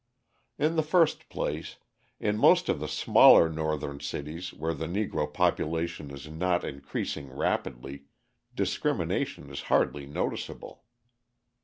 [0.57, 1.75] In the first place,
[2.19, 8.05] in most of the smaller Northern cities where the Negro population is not increasing rapidly,
[8.55, 10.85] discrimination is hardly noticeable.